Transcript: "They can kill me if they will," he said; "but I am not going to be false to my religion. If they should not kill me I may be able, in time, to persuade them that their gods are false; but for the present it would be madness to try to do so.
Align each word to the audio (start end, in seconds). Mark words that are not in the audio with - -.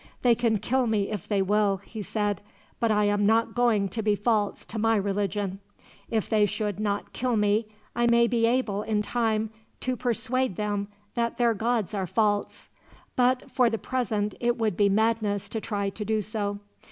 "They 0.23 0.33
can 0.33 0.57
kill 0.57 0.87
me 0.87 1.09
if 1.11 1.27
they 1.27 1.43
will," 1.43 1.77
he 1.77 2.01
said; 2.01 2.41
"but 2.79 2.89
I 2.89 3.03
am 3.03 3.27
not 3.27 3.53
going 3.53 3.87
to 3.89 4.01
be 4.01 4.15
false 4.15 4.65
to 4.65 4.79
my 4.79 4.95
religion. 4.95 5.59
If 6.09 6.27
they 6.27 6.47
should 6.47 6.79
not 6.79 7.13
kill 7.13 7.37
me 7.37 7.67
I 7.95 8.07
may 8.07 8.25
be 8.25 8.47
able, 8.47 8.81
in 8.81 9.03
time, 9.03 9.51
to 9.81 9.95
persuade 9.95 10.55
them 10.55 10.87
that 11.13 11.37
their 11.37 11.53
gods 11.53 11.93
are 11.93 12.07
false; 12.07 12.67
but 13.15 13.51
for 13.51 13.69
the 13.69 13.77
present 13.77 14.33
it 14.39 14.57
would 14.57 14.75
be 14.75 14.89
madness 14.89 15.47
to 15.49 15.61
try 15.61 15.91
to 15.91 16.03
do 16.03 16.23
so. 16.23 16.57